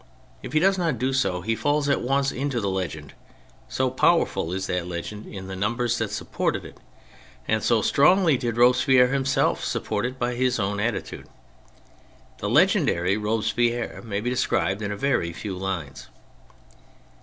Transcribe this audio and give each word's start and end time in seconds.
If 0.41 0.53
he 0.53 0.59
does 0.59 0.79
not 0.79 0.97
do 0.97 1.13
so 1.13 1.41
he 1.41 1.55
falls 1.55 1.87
at 1.87 2.01
once 2.01 2.31
into 2.31 2.59
the 2.59 2.71
legend; 2.71 3.13
so 3.69 3.91
powerful 3.91 4.51
is 4.51 4.65
that 4.65 4.87
legend 4.87 5.27
in 5.27 5.45
the 5.45 5.55
numbers 5.55 5.99
that 5.99 6.09
supported 6.09 6.65
it, 6.65 6.79
and 7.47 7.61
so 7.61 7.83
strongly 7.83 8.35
did 8.35 8.57
Robespierre 8.57 9.09
himself 9.09 9.63
support 9.63 10.07
it 10.07 10.17
by 10.17 10.33
his 10.33 10.59
own 10.59 10.79
attitude. 10.79 11.27
The 12.39 12.49
legendary 12.49 13.15
Robespierre 13.15 14.01
may 14.03 14.21
be 14.21 14.31
described 14.31 14.81
in 14.81 14.91
a 14.91 14.97
very 14.97 15.31
few 15.33 15.55
lines. 15.55 16.07